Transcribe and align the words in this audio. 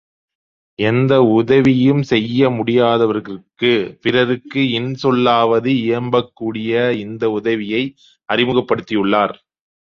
எந்த 0.79 1.13
உதவியும் 1.31 2.01
செய்ய 2.01 2.49
முடியாதவர்க்கு, 2.49 3.71
பிறர்க்கு 4.01 4.63
இன் 4.71 4.91
சொல்லாவது 5.03 5.73
இயம்பக்கூடிய 5.83 6.73
இந்த 6.97 7.23
உதவியை 7.31 7.83
அறிமுகப்படுத்தி 8.29 8.95
யுள்ளார். 8.95 9.35